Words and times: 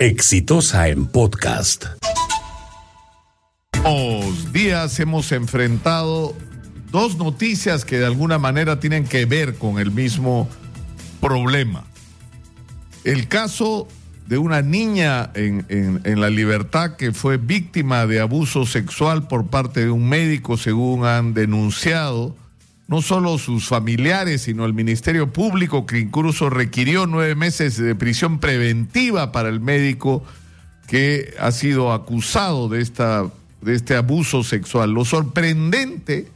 Exitosa 0.00 0.88
en 0.88 1.04
podcast. 1.04 1.84
Los 3.84 4.50
días 4.50 4.98
hemos 4.98 5.30
enfrentado 5.30 6.34
dos 6.90 7.18
noticias 7.18 7.84
que 7.84 7.98
de 7.98 8.06
alguna 8.06 8.38
manera 8.38 8.80
tienen 8.80 9.04
que 9.04 9.26
ver 9.26 9.56
con 9.56 9.78
el 9.78 9.90
mismo 9.90 10.48
problema. 11.20 11.84
El 13.04 13.28
caso 13.28 13.88
de 14.26 14.38
una 14.38 14.62
niña 14.62 15.32
en, 15.34 15.66
en, 15.68 16.18
la 16.18 16.30
libertad 16.30 16.96
que 16.96 17.12
fue 17.12 17.36
víctima 17.36 18.06
de 18.06 18.20
abuso 18.20 18.64
sexual 18.64 19.28
por 19.28 19.48
parte 19.48 19.80
de 19.80 19.90
un 19.90 20.08
médico, 20.08 20.56
según 20.56 21.04
han 21.04 21.34
denunciado 21.34 22.34
no 22.90 23.02
solo 23.02 23.38
sus 23.38 23.68
familiares, 23.68 24.42
sino 24.42 24.64
el 24.66 24.74
Ministerio 24.74 25.32
Público, 25.32 25.86
que 25.86 26.00
incluso 26.00 26.50
requirió 26.50 27.06
nueve 27.06 27.36
meses 27.36 27.76
de 27.76 27.94
prisión 27.94 28.40
preventiva 28.40 29.30
para 29.30 29.48
el 29.48 29.60
médico 29.60 30.24
que 30.88 31.32
ha 31.38 31.52
sido 31.52 31.92
acusado 31.92 32.68
de, 32.68 32.82
esta, 32.82 33.30
de 33.60 33.76
este 33.76 33.94
abuso 33.94 34.42
sexual. 34.42 34.90
Lo 34.90 35.04
sorprendente 35.04 36.26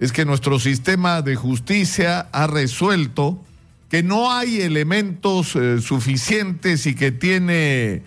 es 0.00 0.10
que 0.10 0.24
nuestro 0.24 0.58
sistema 0.58 1.20
de 1.20 1.36
justicia 1.36 2.28
ha 2.32 2.46
resuelto 2.46 3.44
que 3.90 4.02
no 4.02 4.32
hay 4.32 4.62
elementos 4.62 5.54
eh, 5.54 5.82
suficientes 5.82 6.86
y 6.86 6.94
que 6.94 7.12
tiene 7.12 8.02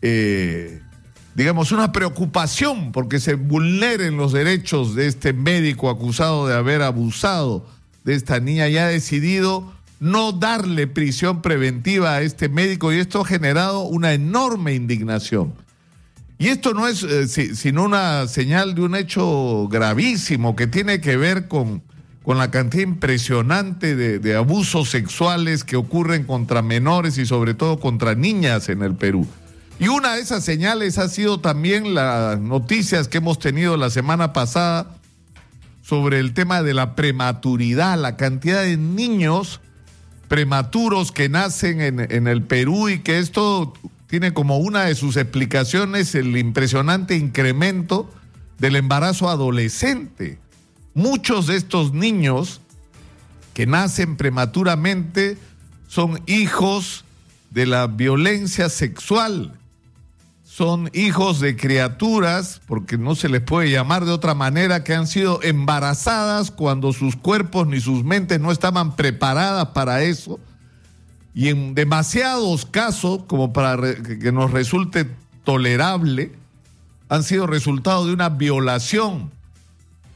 eh, 0.00 0.80
digamos, 1.36 1.70
una 1.70 1.92
preocupación 1.92 2.92
porque 2.92 3.20
se 3.20 3.34
vulneren 3.34 4.16
los 4.16 4.32
derechos 4.32 4.94
de 4.94 5.06
este 5.06 5.34
médico 5.34 5.90
acusado 5.90 6.48
de 6.48 6.54
haber 6.54 6.80
abusado 6.80 7.66
de 8.04 8.14
esta 8.14 8.40
niña 8.40 8.68
y 8.68 8.78
ha 8.78 8.86
decidido 8.86 9.70
no 10.00 10.32
darle 10.32 10.86
prisión 10.86 11.42
preventiva 11.42 12.14
a 12.14 12.22
este 12.22 12.48
médico 12.48 12.90
y 12.90 12.96
esto 12.96 13.20
ha 13.20 13.26
generado 13.26 13.82
una 13.82 14.14
enorme 14.14 14.72
indignación. 14.72 15.52
Y 16.38 16.48
esto 16.48 16.72
no 16.72 16.88
es 16.88 17.02
eh, 17.02 17.28
sino 17.28 17.84
una 17.84 18.26
señal 18.28 18.74
de 18.74 18.82
un 18.82 18.96
hecho 18.96 19.68
gravísimo 19.68 20.56
que 20.56 20.66
tiene 20.66 21.02
que 21.02 21.18
ver 21.18 21.48
con, 21.48 21.82
con 22.22 22.38
la 22.38 22.50
cantidad 22.50 22.82
impresionante 22.82 23.94
de, 23.94 24.20
de 24.20 24.36
abusos 24.36 24.88
sexuales 24.88 25.64
que 25.64 25.76
ocurren 25.76 26.24
contra 26.24 26.62
menores 26.62 27.18
y 27.18 27.26
sobre 27.26 27.52
todo 27.52 27.78
contra 27.78 28.14
niñas 28.14 28.70
en 28.70 28.80
el 28.80 28.94
Perú. 28.94 29.26
Y 29.78 29.88
una 29.88 30.14
de 30.14 30.22
esas 30.22 30.42
señales 30.42 30.96
ha 30.96 31.08
sido 31.08 31.40
también 31.40 31.94
las 31.94 32.40
noticias 32.40 33.08
que 33.08 33.18
hemos 33.18 33.38
tenido 33.38 33.76
la 33.76 33.90
semana 33.90 34.32
pasada 34.32 34.96
sobre 35.82 36.18
el 36.18 36.32
tema 36.32 36.62
de 36.62 36.72
la 36.72 36.96
prematuridad, 36.96 37.98
la 37.98 38.16
cantidad 38.16 38.62
de 38.62 38.78
niños 38.78 39.60
prematuros 40.28 41.12
que 41.12 41.28
nacen 41.28 41.80
en, 41.80 42.26
el 42.26 42.42
Perú 42.42 42.88
y 42.88 43.00
que 43.00 43.18
esto 43.18 43.74
tiene 44.06 44.32
como 44.32 44.56
una 44.56 44.84
de 44.84 44.94
sus 44.94 45.16
explicaciones 45.16 46.14
el 46.14 46.36
impresionante 46.38 47.14
incremento 47.14 48.10
del 48.58 48.76
embarazo 48.76 49.28
adolescente. 49.28 50.38
Muchos 50.94 51.46
de 51.48 51.56
estos 51.56 51.92
niños 51.92 52.62
que 53.52 53.66
nacen 53.66 54.16
prematuramente 54.16 55.36
son 55.86 56.22
hijos 56.26 57.04
de 57.50 57.66
la 57.66 57.86
violencia 57.86 58.70
sexual 58.70 59.52
son 60.56 60.88
hijos 60.94 61.38
de 61.38 61.54
criaturas, 61.54 62.62
porque 62.66 62.96
no 62.96 63.14
se 63.14 63.28
les 63.28 63.42
puede 63.42 63.70
llamar 63.70 64.06
de 64.06 64.12
otra 64.12 64.34
manera, 64.34 64.84
que 64.84 64.94
han 64.94 65.06
sido 65.06 65.42
embarazadas 65.42 66.50
cuando 66.50 66.94
sus 66.94 67.14
cuerpos 67.14 67.66
ni 67.66 67.78
sus 67.78 68.04
mentes 68.04 68.40
no 68.40 68.50
estaban 68.50 68.96
preparadas 68.96 69.68
para 69.74 70.02
eso. 70.02 70.40
Y 71.34 71.48
en 71.48 71.74
demasiados 71.74 72.64
casos, 72.64 73.24
como 73.26 73.52
para 73.52 73.76
que 74.02 74.32
nos 74.32 74.50
resulte 74.50 75.06
tolerable, 75.44 76.32
han 77.10 77.22
sido 77.22 77.46
resultado 77.46 78.06
de 78.06 78.14
una 78.14 78.30
violación. 78.30 79.30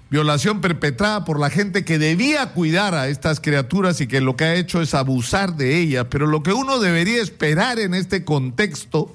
Violación 0.08 0.62
perpetrada 0.62 1.26
por 1.26 1.38
la 1.38 1.50
gente 1.50 1.84
que 1.84 1.98
debía 1.98 2.54
cuidar 2.54 2.94
a 2.94 3.08
estas 3.08 3.40
criaturas 3.40 4.00
y 4.00 4.06
que 4.06 4.22
lo 4.22 4.36
que 4.36 4.44
ha 4.44 4.54
hecho 4.54 4.80
es 4.80 4.94
abusar 4.94 5.56
de 5.56 5.76
ellas. 5.76 6.06
Pero 6.08 6.26
lo 6.26 6.42
que 6.42 6.54
uno 6.54 6.78
debería 6.78 7.20
esperar 7.20 7.78
en 7.78 7.92
este 7.92 8.24
contexto 8.24 9.14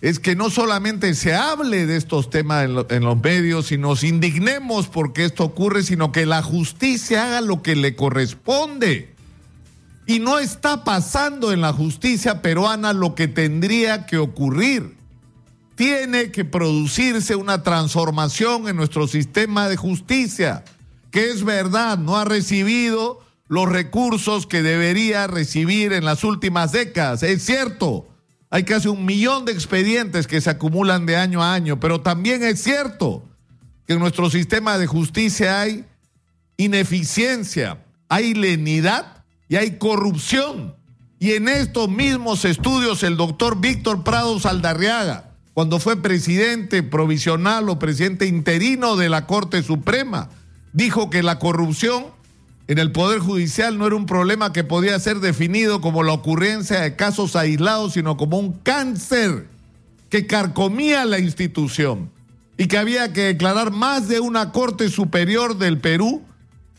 es 0.00 0.18
que 0.18 0.36
no 0.36 0.50
solamente 0.50 1.14
se 1.14 1.34
hable 1.34 1.86
de 1.86 1.96
estos 1.96 2.28
temas 2.28 2.68
en, 2.90 3.04
los 3.04 3.22
medios 3.22 3.72
y 3.72 3.78
nos 3.78 4.04
indignemos 4.04 4.88
porque 4.88 5.24
esto 5.24 5.44
ocurre, 5.44 5.82
sino 5.82 6.12
que 6.12 6.26
la 6.26 6.42
justicia 6.42 7.26
haga 7.26 7.40
lo 7.40 7.62
que 7.62 7.74
le 7.74 7.96
corresponde. 7.96 9.14
Y 10.06 10.18
no 10.18 10.38
está 10.38 10.84
pasando 10.84 11.52
en 11.52 11.62
la 11.62 11.72
justicia 11.72 12.42
peruana 12.42 12.92
lo 12.92 13.14
que 13.14 13.28
tendría 13.28 14.04
que 14.04 14.18
ocurrir. 14.18 14.94
Tiene 15.74 16.30
que 16.30 16.44
producirse 16.44 17.34
una 17.34 17.62
transformación 17.62 18.68
en 18.68 18.76
nuestro 18.76 19.08
sistema 19.08 19.68
de 19.68 19.76
justicia, 19.76 20.64
que 21.10 21.30
es 21.30 21.44
verdad, 21.44 21.96
no 21.96 22.18
ha 22.18 22.26
recibido 22.26 23.24
los 23.48 23.68
recursos 23.68 24.46
que 24.46 24.62
debería 24.62 25.26
recibir 25.26 25.94
en 25.94 26.04
las 26.04 26.24
últimas 26.24 26.72
décadas. 26.72 27.22
Es 27.22 27.42
cierto 27.42 28.06
hay 28.54 28.62
casi 28.62 28.86
un 28.86 29.04
millón 29.04 29.44
de 29.44 29.50
expedientes 29.50 30.28
que 30.28 30.40
se 30.40 30.48
acumulan 30.48 31.06
de 31.06 31.16
año 31.16 31.42
a 31.42 31.54
año, 31.54 31.80
pero 31.80 32.02
también 32.02 32.44
es 32.44 32.62
cierto 32.62 33.24
que 33.84 33.94
en 33.94 33.98
nuestro 33.98 34.30
sistema 34.30 34.78
de 34.78 34.86
justicia 34.86 35.60
hay 35.60 35.84
ineficiencia, 36.56 37.84
hay 38.08 38.32
lenidad 38.32 39.24
y 39.48 39.56
hay 39.56 39.76
corrupción. 39.78 40.76
Y 41.18 41.32
en 41.32 41.48
estos 41.48 41.88
mismos 41.88 42.44
estudios 42.44 43.02
el 43.02 43.16
doctor 43.16 43.60
Víctor 43.60 44.04
Prado 44.04 44.38
Saldarriaga, 44.38 45.32
cuando 45.52 45.80
fue 45.80 46.00
presidente 46.00 46.84
provisional 46.84 47.68
o 47.68 47.80
presidente 47.80 48.26
interino 48.26 48.94
de 48.94 49.08
la 49.08 49.26
Corte 49.26 49.64
Suprema, 49.64 50.28
dijo 50.72 51.10
que 51.10 51.24
la 51.24 51.40
corrupción 51.40 52.04
en 52.66 52.78
el 52.78 52.92
Poder 52.92 53.18
Judicial 53.18 53.76
no 53.76 53.86
era 53.86 53.96
un 53.96 54.06
problema 54.06 54.52
que 54.52 54.64
podía 54.64 54.98
ser 54.98 55.20
definido 55.20 55.80
como 55.80 56.02
la 56.02 56.14
ocurrencia 56.14 56.80
de 56.80 56.96
casos 56.96 57.36
aislados, 57.36 57.92
sino 57.92 58.16
como 58.16 58.38
un 58.38 58.52
cáncer 58.52 59.48
que 60.08 60.26
carcomía 60.26 61.04
la 61.04 61.18
institución 61.18 62.10
y 62.56 62.66
que 62.66 62.78
había 62.78 63.12
que 63.12 63.24
declarar 63.24 63.70
más 63.70 64.08
de 64.08 64.20
una 64.20 64.52
Corte 64.52 64.88
Superior 64.88 65.58
del 65.58 65.78
Perú, 65.78 66.22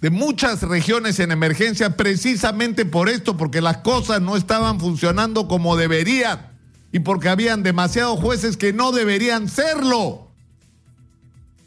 de 0.01 0.09
muchas 0.09 0.61
regiones 0.63 1.19
en 1.19 1.31
emergencia, 1.31 1.97
precisamente 1.97 2.85
por 2.85 3.09
esto, 3.09 3.37
porque 3.37 3.61
las 3.61 3.77
cosas 3.77 4.21
no 4.21 4.37
estaban 4.37 4.79
funcionando 4.79 5.47
como 5.47 5.75
deberían 5.75 6.51
y 6.91 6.99
porque 6.99 7.29
habían 7.29 7.61
demasiados 7.61 8.19
jueces 8.19 8.57
que 8.57 8.73
no 8.73 8.91
deberían 8.91 9.49
serlo. 9.49 10.24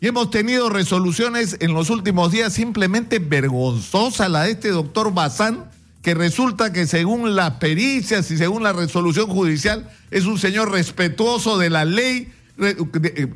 Y 0.00 0.06
hemos 0.06 0.30
tenido 0.30 0.70
resoluciones 0.70 1.56
en 1.60 1.74
los 1.74 1.90
últimos 1.90 2.30
días 2.30 2.52
simplemente 2.52 3.18
vergonzosas, 3.18 4.30
la 4.30 4.44
de 4.44 4.52
este 4.52 4.68
doctor 4.68 5.12
Bazán, 5.12 5.64
que 6.02 6.14
resulta 6.14 6.72
que 6.72 6.86
según 6.86 7.34
las 7.34 7.54
pericias 7.54 8.30
y 8.30 8.38
según 8.38 8.62
la 8.62 8.72
resolución 8.72 9.28
judicial 9.28 9.90
es 10.12 10.24
un 10.24 10.38
señor 10.38 10.70
respetuoso 10.70 11.58
de 11.58 11.70
la 11.70 11.84
ley, 11.84 12.32
eh, 12.58 13.28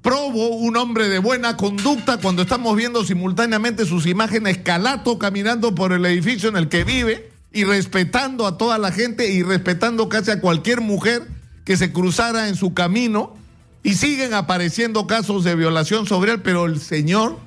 probo 0.00 0.48
un 0.56 0.76
hombre 0.78 1.08
de 1.08 1.18
buena 1.18 1.58
conducta 1.58 2.16
cuando 2.16 2.42
estamos 2.42 2.74
viendo 2.76 3.04
simultáneamente 3.04 3.84
sus 3.84 4.06
imágenes 4.06 4.58
calato 4.58 5.18
caminando 5.18 5.74
por 5.74 5.92
el 5.92 6.06
edificio 6.06 6.48
en 6.48 6.56
el 6.56 6.68
que 6.68 6.84
vive 6.84 7.30
y 7.52 7.64
respetando 7.64 8.46
a 8.46 8.56
toda 8.56 8.78
la 8.78 8.90
gente 8.90 9.30
y 9.32 9.42
respetando 9.42 10.08
casi 10.08 10.30
a 10.30 10.40
cualquier 10.40 10.80
mujer 10.80 11.28
que 11.64 11.76
se 11.76 11.92
cruzara 11.92 12.48
en 12.48 12.56
su 12.56 12.72
camino 12.72 13.36
y 13.84 13.94
siguen 13.94 14.32
apareciendo 14.32 15.06
casos 15.06 15.44
de 15.44 15.54
violación 15.54 16.06
sobre 16.06 16.32
él, 16.32 16.42
pero 16.42 16.64
el 16.64 16.80
señor, 16.80 17.38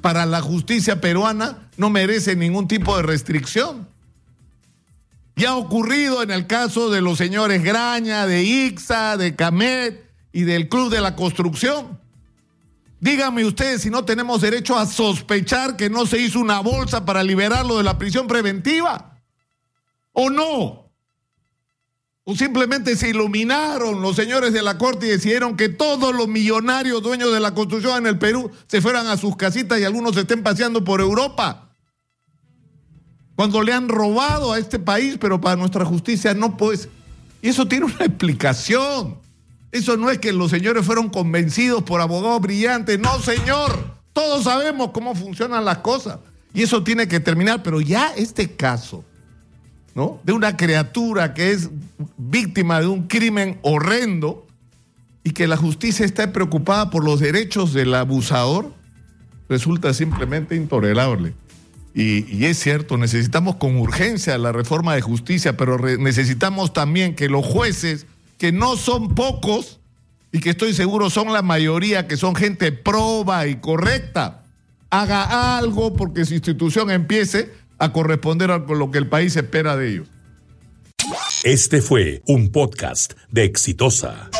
para 0.00 0.24
la 0.24 0.40
justicia 0.40 1.00
peruana, 1.02 1.68
no 1.76 1.90
merece 1.90 2.34
ningún 2.34 2.66
tipo 2.66 2.96
de 2.96 3.02
restricción. 3.02 3.86
Ya 5.36 5.50
ha 5.50 5.56
ocurrido 5.56 6.22
en 6.22 6.30
el 6.30 6.46
caso 6.46 6.90
de 6.90 7.02
los 7.02 7.18
señores 7.18 7.62
Graña, 7.62 8.26
de 8.26 8.42
Ixa, 8.42 9.18
de 9.18 9.36
Camet 9.36 10.02
y 10.32 10.42
del 10.42 10.70
Club 10.70 10.90
de 10.90 11.02
la 11.02 11.14
Construcción. 11.14 12.00
Díganme 12.98 13.44
ustedes 13.44 13.82
si 13.82 13.90
no 13.90 14.04
tenemos 14.06 14.40
derecho 14.40 14.78
a 14.78 14.86
sospechar 14.86 15.76
que 15.76 15.90
no 15.90 16.06
se 16.06 16.18
hizo 16.18 16.40
una 16.40 16.60
bolsa 16.60 17.04
para 17.04 17.22
liberarlo 17.22 17.76
de 17.76 17.84
la 17.84 17.98
prisión 17.98 18.26
preventiva. 18.26 19.18
¿O 20.12 20.30
no? 20.30 20.81
O 22.24 22.36
simplemente 22.36 22.94
se 22.94 23.08
iluminaron 23.08 24.00
los 24.00 24.14
señores 24.14 24.52
de 24.52 24.62
la 24.62 24.78
corte 24.78 25.06
y 25.06 25.10
decidieron 25.10 25.56
que 25.56 25.68
todos 25.68 26.14
los 26.14 26.28
millonarios 26.28 27.02
dueños 27.02 27.32
de 27.32 27.40
la 27.40 27.52
construcción 27.52 27.98
en 27.98 28.06
el 28.06 28.18
Perú 28.18 28.50
se 28.68 28.80
fueran 28.80 29.08
a 29.08 29.16
sus 29.16 29.36
casitas 29.36 29.80
y 29.80 29.84
algunos 29.84 30.14
se 30.14 30.20
estén 30.20 30.42
paseando 30.44 30.84
por 30.84 31.00
Europa. 31.00 31.74
Cuando 33.34 33.60
le 33.62 33.72
han 33.72 33.88
robado 33.88 34.52
a 34.52 34.58
este 34.58 34.78
país, 34.78 35.16
pero 35.18 35.40
para 35.40 35.56
nuestra 35.56 35.84
justicia 35.84 36.32
no 36.32 36.56
pues. 36.56 36.88
Y 37.40 37.48
eso 37.48 37.66
tiene 37.66 37.86
una 37.86 38.04
explicación. 38.04 39.18
Eso 39.72 39.96
no 39.96 40.08
es 40.08 40.18
que 40.18 40.32
los 40.32 40.50
señores 40.50 40.86
fueron 40.86 41.08
convencidos 41.08 41.82
por 41.82 42.00
abogados 42.00 42.40
brillantes. 42.40 43.00
No, 43.00 43.20
señor. 43.20 43.96
Todos 44.12 44.44
sabemos 44.44 44.90
cómo 44.92 45.16
funcionan 45.16 45.64
las 45.64 45.78
cosas. 45.78 46.18
Y 46.54 46.62
eso 46.62 46.84
tiene 46.84 47.08
que 47.08 47.18
terminar. 47.18 47.64
Pero 47.64 47.80
ya 47.80 48.12
este 48.14 48.54
caso 48.54 49.02
De 49.94 50.32
una 50.32 50.56
criatura 50.56 51.34
que 51.34 51.50
es 51.50 51.68
víctima 52.16 52.80
de 52.80 52.86
un 52.86 53.08
crimen 53.08 53.58
horrendo 53.62 54.46
y 55.22 55.30
que 55.32 55.46
la 55.46 55.56
justicia 55.56 56.06
está 56.06 56.32
preocupada 56.32 56.90
por 56.90 57.04
los 57.04 57.20
derechos 57.20 57.74
del 57.74 57.94
abusador, 57.94 58.72
resulta 59.48 59.92
simplemente 59.92 60.56
intolerable. 60.56 61.34
Y, 61.94 62.46
es 62.46 62.58
cierto, 62.58 62.96
necesitamos 62.96 63.56
con 63.56 63.76
urgencia 63.76 64.38
la 64.38 64.50
reforma 64.50 64.94
de 64.94 65.02
justicia, 65.02 65.58
pero 65.58 65.78
necesitamos 65.98 66.72
también 66.72 67.14
que 67.14 67.28
los 67.28 67.44
jueces, 67.44 68.06
que 68.38 68.50
no 68.50 68.76
son 68.76 69.14
pocos 69.14 69.78
y 70.32 70.40
que 70.40 70.50
estoy 70.50 70.72
seguro 70.72 71.10
son 71.10 71.34
la 71.34 71.42
mayoría, 71.42 72.08
que 72.08 72.16
son 72.16 72.34
gente 72.34 72.72
proba 72.72 73.46
y 73.46 73.56
correcta, 73.56 74.42
haga 74.88 75.58
algo 75.58 75.94
porque 75.94 76.24
su 76.24 76.32
institución 76.32 76.90
empiece 76.90 77.52
a 77.82 77.92
corresponder 77.92 78.52
a 78.52 78.58
lo 78.58 78.92
que 78.92 78.98
el 78.98 79.08
país 79.08 79.34
espera 79.34 79.76
de 79.76 79.90
ellos. 79.90 80.08
Este 81.42 81.82
fue 81.82 82.22
un 82.28 82.52
podcast 82.52 83.14
de 83.28 83.42
Exitosa. 83.42 84.30